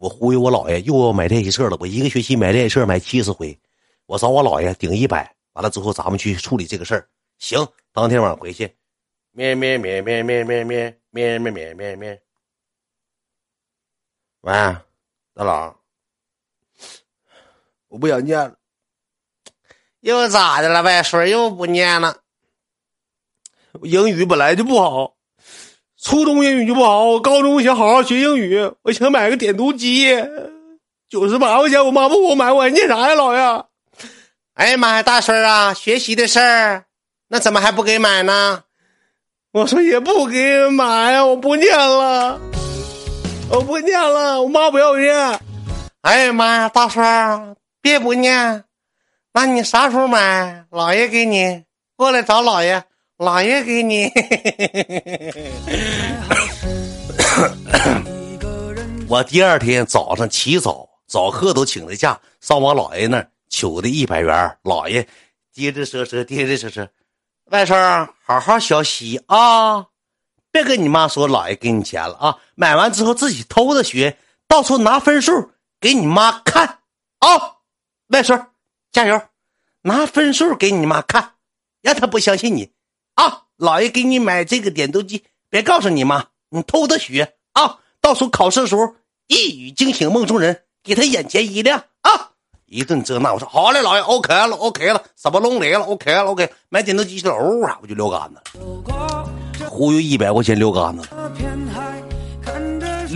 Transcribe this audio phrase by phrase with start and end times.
[0.00, 3.60] 我忽悠我姥爷又要买练习册了，我一个学期买练习册买七十回，
[4.06, 7.06] 我找我姥爷顶一百，完了之后咱们去处理这个事儿。
[7.36, 8.74] 行，当天晚上回去，
[9.32, 12.22] 咩咩咩咩咩咩咩咩咩咩咩咩。
[14.40, 14.52] 喂，
[15.34, 15.76] 大佬，
[17.88, 18.56] 我不想念了。
[20.00, 20.82] 又咋的了？
[20.82, 21.02] 呗？
[21.02, 22.22] 水又不念了。
[23.82, 25.14] 英语本来就不好，
[26.02, 30.08] 初中英语就不好，高中想好好学英语，我想买个点读机，
[31.10, 33.64] 九十八块钱，我妈不给我买，我还念啥呀，老爷？
[34.54, 36.84] 哎呀妈呀，大孙啊，学习的事儿，
[37.28, 38.64] 那怎么还不给买呢？
[39.52, 42.40] 我说也不给买呀，我不念了，
[43.50, 45.14] 我不念了，我妈不要念。
[46.00, 48.64] 哎呀妈呀，大孙，别不念。
[49.34, 50.64] 那你啥时候买？
[50.70, 51.64] 姥爷给你
[51.94, 52.84] 过来找姥爷，
[53.20, 54.10] 姥爷给你。
[59.06, 64.58] 我第二天早上起早，早课都请的假，上我姥爷那儿求的一百元。
[64.62, 65.06] 姥爷
[65.52, 66.88] 跌着说说，跌着说说，
[67.50, 69.88] 外甥好好学习啊，
[70.50, 74.16] 别跟你妈说姥爷给你钱了啊，买完之后自己偷着学，
[74.48, 76.78] 到时候拿分数给你妈看
[77.18, 77.28] 啊，
[78.08, 78.46] 外甥。
[78.90, 79.20] 加油，
[79.82, 81.34] 拿分数给你妈看，
[81.82, 82.72] 让她不相信你
[83.14, 83.42] 啊！
[83.58, 87.78] 姥爷给你买这个点读机，别告诉你妈，你偷着学啊！
[88.00, 88.94] 到时候考试的时候
[89.26, 92.30] 一语惊醒梦中人，给他眼前一亮啊！
[92.66, 98.40] 一顿这那，我说好嘞，姥爷，OK 了，OK 了，什么龙雷了，OK 了，OK，买点读机去了，呜啊，我就撂杆子，
[99.68, 101.06] 忽悠一百块钱撂杆子，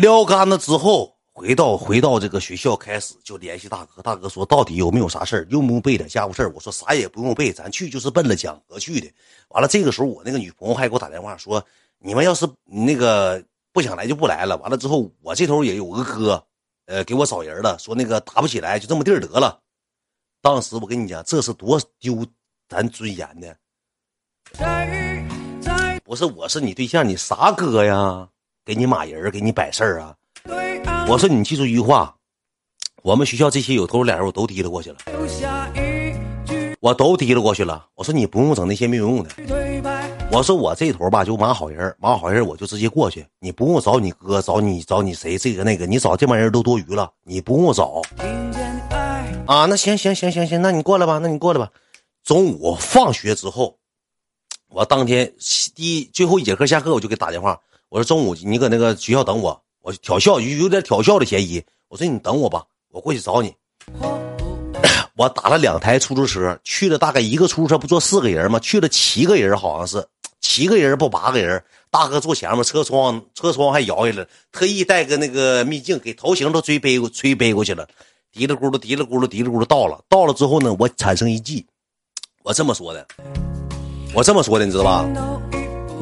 [0.00, 1.13] 撂杆子之后。
[1.34, 4.00] 回到回到这个学校，开始就联系大哥。
[4.00, 5.46] 大哥说：“到底有没有啥事儿？
[5.50, 9.12] 用不用备点家务事儿？”我说：“啥也不用备，咱去就是奔着讲和去的。”
[9.50, 11.62] 完了，这个时候我那个女朋友还给我打电话说
[11.98, 16.46] ：“你们要是那个不想来就不来了。”完了之后，我这头也有个哥，
[16.86, 19.60] 呃，给我找人了，说那个打不起来，就这么地儿得了。
[20.40, 22.24] 当时我跟你讲，这是多丢
[22.68, 23.56] 咱尊严的。
[26.04, 28.28] 不是，我是你对象，你啥哥呀？
[28.64, 30.14] 给你马人，给你摆事儿啊？
[31.06, 32.16] 我说你记住一句话，
[33.02, 34.96] 我们学校这些有头有脸人我都提了过去了，
[36.80, 37.86] 我都提了过去了。
[37.94, 39.30] 我说你不用整那些没有用的。
[40.32, 48.00] 我说我这头吧就马好人，马好人我就直接过去，你不用找你哥，找你找你谁这个那个，你找这帮人都多余了，你不用找。
[49.46, 51.70] 啊，那行行行行行，那你过来吧，那你过来吧。
[52.24, 53.76] 中午放学之后，
[54.70, 55.34] 我当天
[55.74, 57.60] 第最后一节课下课我就给打电话，
[57.90, 59.60] 我说中午你搁那个学校等我。
[59.84, 61.62] 我挑笑，有有点挑笑的嫌疑。
[61.88, 63.54] 我说你等我吧，我过去找你。
[65.14, 68.58] 我打了两台出租车，去了大概一个出租车不坐四个人吗？
[68.58, 70.02] 去了七个人，好像是
[70.40, 71.62] 七个人不八个人。
[71.90, 77.86] 大哥坐前面，车窗车窗还摇下来，特意带个那个秘镜，给头型都吹背过吹背过去了。
[78.32, 81.66] 嘀哩咕噜嘀哩咕噜嘀哩咕噜到了，到了之后呢，我产生一计，
[82.42, 83.06] 我这么说的，
[84.14, 85.06] 我这么说的，你知道吧？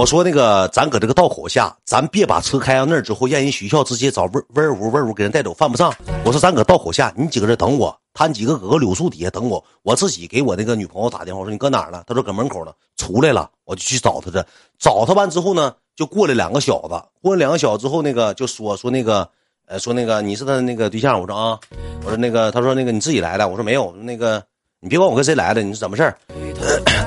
[0.00, 5.92] 我说那个，咱搁这个道口下，咱别把车开到那儿之后，让人学校直接找味味儿屋味儿屋给人带走，犯不上。
[6.24, 12.02] 我说咱搁道口下，你几个人等我，他几个搁个柳树底下等我，我自己给我那个女朋友打电话，我说你搁哪儿呢？
[12.06, 14.42] 他说搁门口呢，出来了，我就去找他去。
[14.78, 19.28] 找他完之后呢，就过来两个小子，过来两个小子之后，那个就说说那个，
[19.66, 21.20] 呃，说那个你是他那个对象？
[21.20, 21.60] 我说啊，
[22.06, 23.46] 我说那个，他说那个你自己来的？
[23.46, 24.42] 我说没有，那个。
[24.82, 26.16] 你别管我跟谁来的，你是怎么事儿？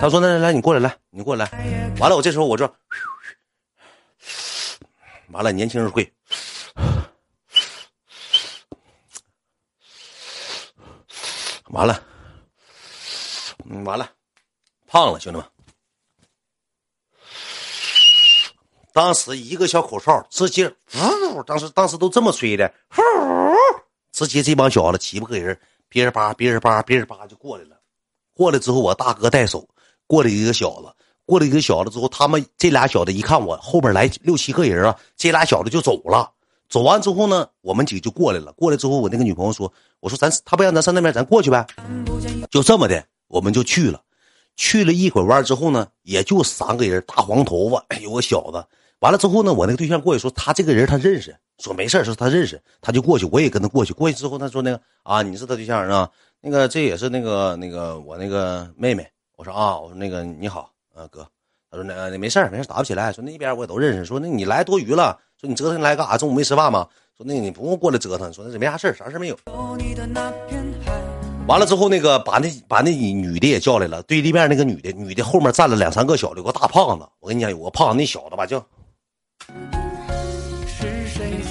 [0.00, 1.44] 他说：“那来来，你过来，来，你过来。”
[2.00, 2.64] 完了，我这时候我就，
[5.28, 6.10] 完了，年轻人会，
[11.68, 12.02] 完了，
[13.66, 14.10] 嗯，完了，
[14.86, 15.46] 胖了，兄弟们。
[18.94, 20.66] 当时一个小口哨，直接
[21.34, 23.02] 呜，当时当时都这么吹的，呼，
[24.12, 25.60] 直接这帮小子七八个人。
[25.90, 27.78] 别人叭，别人叭，别人叭就过来了。
[28.32, 29.68] 过来之后，我大哥带手
[30.10, 30.88] 过来一个小子，
[31.24, 36.28] 过来一个小子之后，他们这俩小子一看我后边来六七个人啊，这俩小子就走了。
[36.68, 38.52] 走完之后呢，我们几个就过来了。
[38.54, 41.64] 过来之后，我那个女朋友说：“我说咱他不让咱上那边，咱过去呗。”
[42.50, 44.00] 就这么的，我们就去了。
[44.56, 48.64] 去了一会弯之后呢，也就三个人，大黄头发，有个小子。
[48.98, 53.92] 完了之后呢，我那个对象过去说他这个人他认识，说没事说他认识，他就过去，我也跟他过去。
[53.92, 56.10] 过去之后他说那个啊，你是他对象是吧？
[56.40, 59.08] 那个这也是那个那个我那个妹妹。
[59.40, 61.26] 我说啊，我说那个你好，啊哥。
[61.70, 63.10] 他说那没事没事打不起来。
[63.10, 64.04] 说那边我也都认识。
[64.04, 65.18] 说那你来多余了。
[65.40, 66.18] 说你折腾来干啥？
[66.18, 66.86] 中午没吃饭吗？
[67.16, 68.30] 说那你不用过来折腾。
[68.34, 69.38] 说那没啥事啥事没有。
[71.48, 77.08] 完了之后，那个把那把那女的也叫来了，对立面那个女的，女的后面站了两三个小的，有个大胖子。
[77.20, 78.62] 我跟你讲，有个胖子，那小子吧，叫。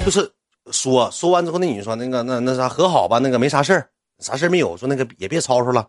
[0.05, 0.31] 就是
[0.71, 3.89] 说说完之后，那女的说那个那那啥和好吧，那个没啥事儿，
[4.19, 4.77] 啥事儿没有。
[4.77, 5.87] 说那个也别吵吵了，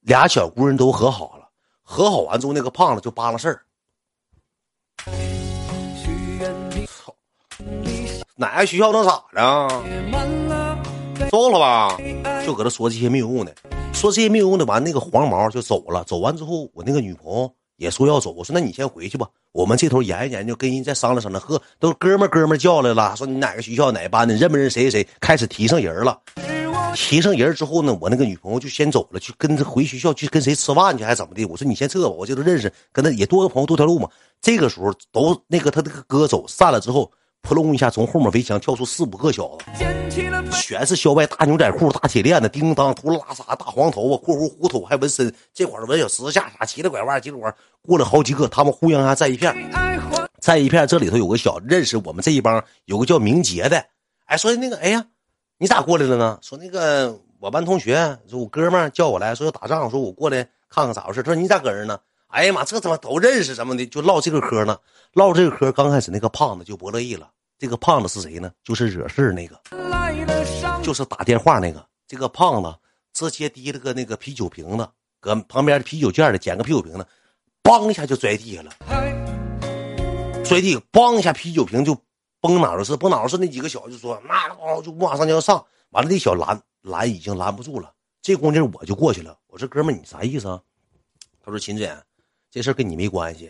[0.00, 1.48] 俩小姑娘都和好了。
[1.82, 3.62] 和好完之后，那个胖子就扒拉事儿。
[6.86, 7.12] 操，
[8.36, 9.68] 哪个学校能咋的？
[11.30, 11.98] 走了吧，
[12.46, 13.52] 就搁这说这些没有用的，
[13.92, 14.64] 说这些没有用的。
[14.66, 16.04] 完，那个黄毛就走了。
[16.04, 18.30] 走完之后，我那个女朋友也说要走。
[18.30, 21.42] 我说那你先回去吧，我们这头研究研究，跟人再商量商量。
[21.42, 25.08] 呵，都哥们哥们叫来了，说你哪个学校哪班的，认不认谁谁谁？
[25.20, 26.20] 开始提上人了。
[26.94, 31.44] 提上人之后呢，我那个女朋友就先走了，去跟着回学校去跟谁吃饭去，还是怎么的？
[31.46, 34.08] 我说你先撤吧，我这都认识，跟他也多个朋友多条路嘛。
[34.40, 37.10] 这个时候都那个他那个哥走散了之后。
[37.42, 47.50] 扑隆一下，从后面围墙跳出四五个小子，全是校外大牛仔裤、大铁链子，叮当，秃噜拉撒，大黄头发，括弧虎头，还纹身，这会儿纹小十字架啥，骑着拐弯，几拐
[47.80, 49.56] 过了好几个，他们互相还在一片，
[50.38, 50.86] 在一片。
[50.86, 53.82] 这里头有个小认识我们这一帮，有个叫明杰的，
[54.26, 55.06] 哎，说那个，哎呀，
[55.62, 56.38] 你咋过来了呢？
[56.40, 61.22] 说那个我班同学，说我哥们叫我来说要打仗，说我过来看看咋回事。
[61.22, 62.00] 他说你咋搁这呢？
[62.28, 64.78] 哎呀妈，这他妈都认识什么的，就唠这个嗑呢。
[65.12, 67.28] 唠这个嗑，刚开始那个胖子就不乐意了。
[67.58, 68.50] 这个胖子是谁呢？
[68.64, 69.60] 就是惹事那个，
[70.82, 71.84] 就是打电话那个。
[72.08, 72.74] 这个胖子
[73.12, 74.88] 直接提了个那个啤酒瓶子，
[75.20, 77.06] 搁旁边的啤酒件里捡个啤酒瓶子，
[77.62, 78.70] 梆一下就摔地下了。
[80.42, 81.94] 摔地，梆一下啤酒瓶就
[82.40, 85.64] 崩哪儿是崩哪儿是那几个小子就说妈的，就马上就要上。
[85.90, 87.92] 完了，那小拦拦已经拦不住了。
[88.22, 89.36] 这功夫我就过去了。
[89.48, 90.62] 我说哥们你啥意思啊？
[91.44, 92.00] 他说秦志远。
[92.50, 93.48] 这事跟你没关系，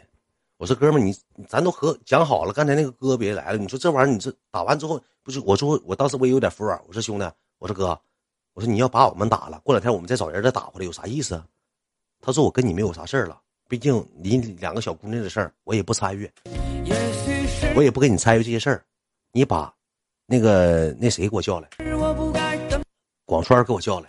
[0.59, 1.17] 我说哥们你
[1.49, 7.25] 咱都和讲好了，刚才那个哥别来了，你说这玩意儿你这打完之后不是我说我当时我也有点服软，我说兄弟，
[7.59, 7.99] 我说哥，
[8.53, 11.43] 我说你要把我们打了，过两天我们再找人再打回来有啥意思？
[12.21, 16.31] 他说我跟你没有啥事儿了，毕竟你两个小姑娘的事儿我也不参与，
[17.75, 18.85] 我也不跟你参与这些事儿，
[19.33, 19.73] 你把
[20.27, 21.69] 那个那谁给我叫来，
[23.25, 24.09] 广川给我叫来，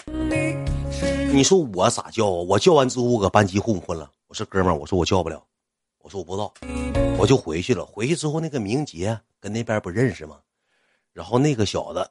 [1.32, 2.30] 你说我咋叫啊？
[2.30, 4.12] 我叫完之后我搁班级混混了？
[4.28, 5.44] 我说哥们儿，我说我叫不了，
[6.00, 6.54] 我说我不知道，
[7.18, 7.86] 我就回去了。
[7.86, 10.40] 回去之后，那个明杰跟那边不认识吗？
[11.14, 12.10] 然后那个小子，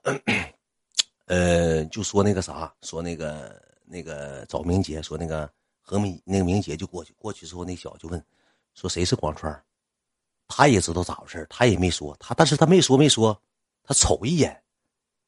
[1.27, 5.51] 呃，就说那个啥，说那个那个找明杰，说那个
[5.81, 7.15] 和明那个明杰就过去。
[7.19, 8.23] 过去之后，那小子就问，
[8.75, 9.63] 说谁是广川？
[10.53, 13.41] 他也知道咋回事他也没说他，但是他没说没说，
[13.85, 14.61] 他瞅一眼，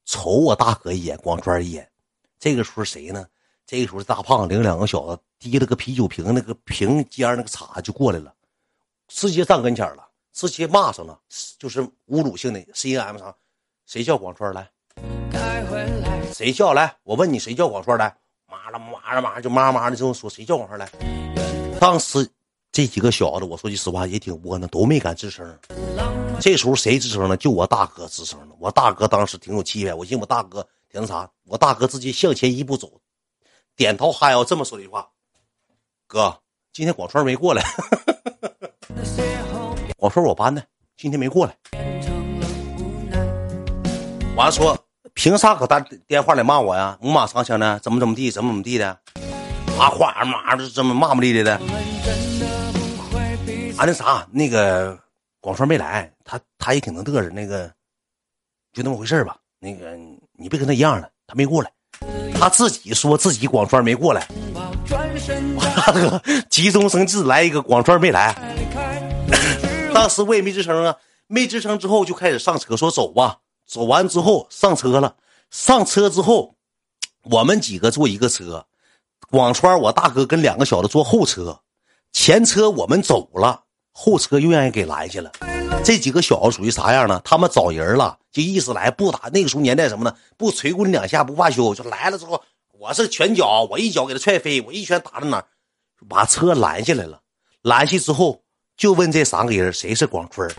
[0.05, 1.89] 瞅我大哥一眼，广川一眼。
[2.41, 3.25] 这个时候谁呢？
[3.65, 5.23] 这个时候大胖领两个小子。
[5.39, 8.33] 提了个啤酒瓶，那个瓶尖那个叉就过来了，
[9.09, 11.19] 直接站跟前了，直接骂上了，
[11.59, 13.35] 就是侮辱性的 C M 啥？
[13.87, 14.71] 谁叫广川来？
[16.33, 16.97] 谁叫来？
[17.03, 18.17] 我问你，谁叫广川来？
[18.47, 20.89] 妈了妈了妈就妈妈的这么说，谁叫广川来？
[21.81, 22.29] 当时
[22.73, 25.47] 这几个小子，我说句实话也挺窝囊，都没敢吱声。
[26.41, 27.37] 这时候谁吱声了？
[27.37, 28.57] 就我大哥吱声了。
[28.59, 32.91] 我大哥当时挺有气派，我寻我大哥挺那啥，我大哥直接向前一步走，
[33.77, 35.07] 点头哈腰这么说一句话。
[36.07, 36.35] 哥，
[36.73, 37.63] 今天广川没过来。
[39.99, 40.65] 广川我班的，
[40.97, 41.55] 今天没过来。
[44.35, 44.75] 完了说，
[45.13, 46.99] 凭啥搁打电话里骂我呀？
[47.03, 48.99] 五马长枪的，怎么怎么地，怎么怎么地的？
[49.79, 51.61] 啊，话妈的这么骂骂咧咧的。
[53.85, 54.99] 那啥，那个
[55.41, 57.29] 广川没来，他他也挺能嘚瑟。
[57.31, 57.73] 那个，
[58.73, 59.37] 就那么回事吧。
[59.59, 59.97] 那个，
[60.33, 61.73] 你别跟他一样的，他没过来，
[62.39, 64.27] 他自己说自己广川没过来。
[65.77, 68.35] 大哥，急中生智，来一个广川没来。
[69.95, 70.97] 当时我也没吱声啊，
[71.27, 73.39] 没吱声之后就开始上车，说走吧。
[73.67, 75.17] 走完之后上车了，
[75.51, 76.57] 上车之后，
[77.23, 78.67] 我们几个坐一个车，
[79.31, 81.61] 广川我大哥跟两个小子坐后车，
[82.13, 85.31] 前车我们走了，后车又让人给拦下了。
[85.85, 87.21] 这几个小子属于啥样呢？
[87.25, 89.29] 他们找人了，就意思来不打。
[89.33, 90.17] 那个时候年代什么呢？
[90.37, 92.43] 不捶过你两下不罢休，就来了之后。
[92.79, 95.45] 我是拳脚，我一脚给他踹飞，我一拳打到哪，
[96.09, 97.21] 把车拦下来了。
[97.63, 98.43] 拦下之后，
[98.77, 100.51] 就问这三个人谁是广川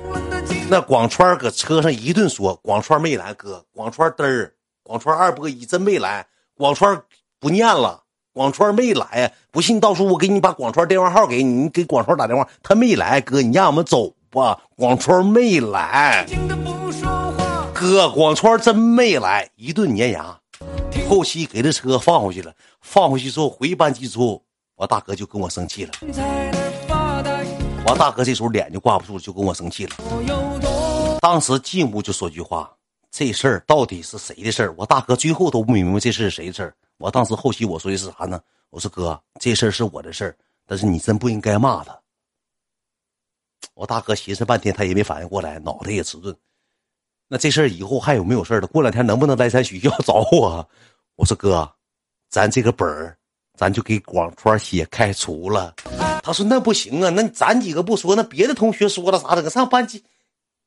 [0.69, 6.25] 那广川搁车上一顿说，广川没来，哥，广川嘚儿，广川二波一真没来，
[6.55, 7.01] 广川
[7.41, 8.01] 不念了，
[8.33, 9.31] 广川没来。
[9.51, 14.59] 不信，到时候我给你把广川电话号给你，你给广川打电话，他没来，哥，你让我们走吧。
[14.75, 16.25] 广川没来，
[17.73, 20.37] 哥，广川真没来，一顿粘牙。
[21.07, 24.41] 后期给这车放回去了，放回去之后回班级之后，
[24.75, 25.91] 我大哥就跟我生气了。
[27.85, 29.95] 我大哥这时候脸就挂不住，就跟我生气了。
[31.19, 32.71] 当时进屋就说句话
[33.11, 36.73] ：“这事儿到底是谁的事儿？”我大哥最后都不明白这事是谁的事儿。
[37.03, 38.41] 我当时后期我说的是啥呢？
[38.69, 41.99] 我说哥，这事儿是我的事儿，但是你真不应该骂他。
[43.73, 46.33] 我大哥寻思半天，他也没反应过来，脑袋也迟钝。
[47.27, 48.67] 那这事儿以后还有没有事儿了？
[48.67, 50.65] 过两天能不能来咱学校找我？
[51.17, 51.69] 我说哥，
[52.29, 53.17] 咱这个本儿，
[53.57, 55.75] 咱就给广川写开除了。
[56.23, 59.49] 他说那不行啊，那咱几个不说，那别的同学说了咋整？
[59.49, 60.01] 上班级，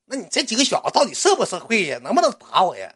[0.05, 1.99] 那你这几个小子到底社不社会呀？
[2.03, 2.93] 能不能打我呀？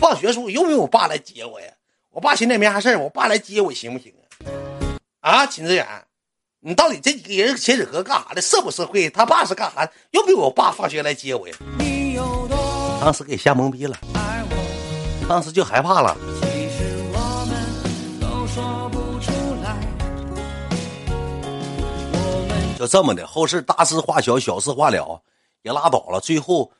[0.00, 1.70] 放学时候用不用我爸来接我呀？
[2.14, 4.14] 我爸现在没啥事，我爸来接我行不行
[5.18, 5.42] 啊？
[5.42, 5.84] 啊，秦志远，
[6.60, 8.40] 你到底这几个人写纸盒干啥的？
[8.40, 9.10] 社不社会？
[9.10, 9.90] 他爸是干啥？
[10.12, 11.56] 用不用我爸放学来接我呀？
[13.00, 13.98] 当时给吓懵逼了，
[15.28, 16.16] 当时就害怕了。
[22.78, 25.20] 就这么的，后事大事化小，小事化了，
[25.62, 26.20] 也拉倒了。
[26.20, 26.70] 最后，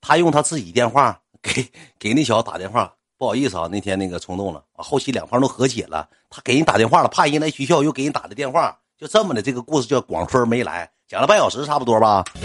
[0.00, 1.70] 他用他自己电话给
[2.00, 4.60] 给那小子打电话，不好意思啊，那天那个冲动了。
[4.74, 8.76] 后期两方都和解了，他给人打电话了，怕人来学校，又给人打的电话。
[8.98, 12.24] 就这么的，这个故事叫广春没来，讲了半小时差不多吧。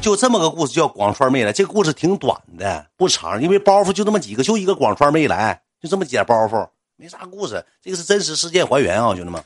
[0.00, 6.66] 就这么个故事叫广川没来，这个故事挺短的，不长，因为包袱就那么几个，就一个广川没来，就这么点包袱，
[6.96, 7.62] 没啥故事。
[7.82, 9.38] 这个是真实事件还原啊，兄弟们。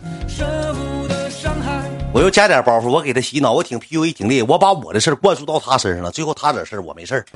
[2.13, 7.27] 我又加点包袱，我给他洗脑，我挺 PUA 挺厉害，我把我的事灌输到他身上了，最后他惹事我没事